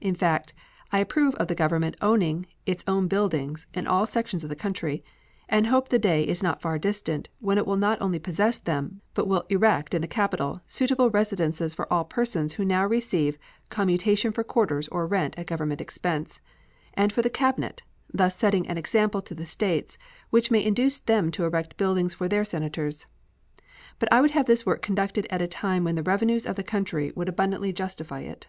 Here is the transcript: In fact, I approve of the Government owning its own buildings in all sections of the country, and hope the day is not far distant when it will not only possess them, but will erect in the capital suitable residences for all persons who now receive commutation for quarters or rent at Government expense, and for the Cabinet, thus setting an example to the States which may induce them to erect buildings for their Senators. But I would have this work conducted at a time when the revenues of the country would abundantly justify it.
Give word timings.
In 0.00 0.14
fact, 0.14 0.54
I 0.92 1.00
approve 1.00 1.34
of 1.34 1.48
the 1.48 1.56
Government 1.56 1.96
owning 2.00 2.46
its 2.64 2.84
own 2.86 3.08
buildings 3.08 3.66
in 3.74 3.88
all 3.88 4.06
sections 4.06 4.44
of 4.44 4.48
the 4.48 4.54
country, 4.54 5.02
and 5.48 5.66
hope 5.66 5.88
the 5.88 5.98
day 5.98 6.22
is 6.24 6.40
not 6.40 6.62
far 6.62 6.78
distant 6.78 7.28
when 7.40 7.58
it 7.58 7.66
will 7.66 7.76
not 7.76 8.00
only 8.00 8.20
possess 8.20 8.60
them, 8.60 9.00
but 9.12 9.26
will 9.26 9.44
erect 9.48 9.92
in 9.92 10.00
the 10.00 10.06
capital 10.06 10.60
suitable 10.68 11.10
residences 11.10 11.74
for 11.74 11.92
all 11.92 12.04
persons 12.04 12.52
who 12.52 12.64
now 12.64 12.86
receive 12.86 13.38
commutation 13.70 14.30
for 14.30 14.44
quarters 14.44 14.86
or 14.86 15.04
rent 15.04 15.36
at 15.36 15.46
Government 15.48 15.80
expense, 15.80 16.40
and 16.94 17.12
for 17.12 17.22
the 17.22 17.28
Cabinet, 17.28 17.82
thus 18.14 18.36
setting 18.36 18.68
an 18.68 18.78
example 18.78 19.20
to 19.22 19.34
the 19.34 19.46
States 19.46 19.98
which 20.30 20.48
may 20.52 20.64
induce 20.64 21.00
them 21.00 21.32
to 21.32 21.42
erect 21.44 21.76
buildings 21.76 22.14
for 22.14 22.28
their 22.28 22.44
Senators. 22.44 23.04
But 23.98 24.12
I 24.12 24.20
would 24.20 24.30
have 24.30 24.46
this 24.46 24.64
work 24.64 24.80
conducted 24.80 25.26
at 25.28 25.42
a 25.42 25.48
time 25.48 25.82
when 25.82 25.96
the 25.96 26.04
revenues 26.04 26.46
of 26.46 26.54
the 26.54 26.62
country 26.62 27.12
would 27.16 27.28
abundantly 27.28 27.72
justify 27.72 28.20
it. 28.20 28.46